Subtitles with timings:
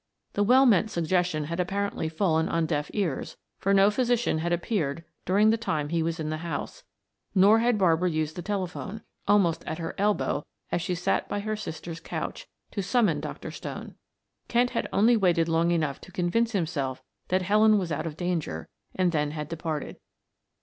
[0.33, 5.03] The well meant suggestion had apparently fallen on deaf ears, for no physician had appeared
[5.25, 6.81] during the time he was in the house,
[7.35, 11.55] nor had Barbara used the telephone, almost at her elbow as she sat by her
[11.55, 13.51] sister's couch, to summon Dr.
[13.51, 13.93] Stone.
[14.47, 18.69] Kent had only waited long enough to convince himself that Helen was out of danger,
[18.95, 19.97] and then had departed.